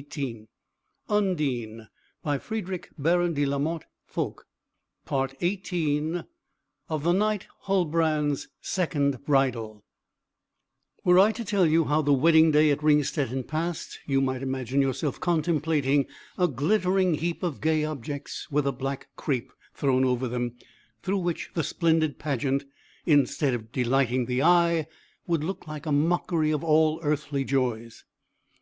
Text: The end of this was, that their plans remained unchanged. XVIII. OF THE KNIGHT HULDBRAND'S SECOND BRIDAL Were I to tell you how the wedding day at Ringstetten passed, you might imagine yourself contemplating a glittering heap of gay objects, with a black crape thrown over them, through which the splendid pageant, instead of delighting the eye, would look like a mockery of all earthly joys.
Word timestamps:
The 0.00 0.46
end 1.10 1.30
of 1.30 1.36
this 1.36 1.68
was, 1.68 1.90
that 2.24 2.40
their 2.48 3.18
plans 3.18 3.38
remained 3.38 3.86
unchanged. 4.16 4.44
XVIII. 5.06 6.24
OF 6.88 7.02
THE 7.04 7.12
KNIGHT 7.12 7.46
HULDBRAND'S 7.64 8.48
SECOND 8.62 9.22
BRIDAL 9.26 9.84
Were 11.04 11.18
I 11.18 11.32
to 11.32 11.44
tell 11.44 11.66
you 11.66 11.84
how 11.84 12.00
the 12.00 12.14
wedding 12.14 12.50
day 12.50 12.70
at 12.70 12.82
Ringstetten 12.82 13.42
passed, 13.44 14.00
you 14.06 14.22
might 14.22 14.42
imagine 14.42 14.80
yourself 14.80 15.20
contemplating 15.20 16.06
a 16.38 16.48
glittering 16.48 17.16
heap 17.16 17.42
of 17.42 17.60
gay 17.60 17.84
objects, 17.84 18.50
with 18.50 18.66
a 18.66 18.72
black 18.72 19.08
crape 19.16 19.52
thrown 19.74 20.06
over 20.06 20.26
them, 20.28 20.56
through 21.02 21.18
which 21.18 21.50
the 21.52 21.62
splendid 21.62 22.18
pageant, 22.18 22.64
instead 23.04 23.52
of 23.52 23.70
delighting 23.70 24.24
the 24.24 24.42
eye, 24.42 24.86
would 25.26 25.44
look 25.44 25.66
like 25.68 25.84
a 25.84 25.92
mockery 25.92 26.52
of 26.52 26.64
all 26.64 27.00
earthly 27.02 27.44
joys. 27.44 28.06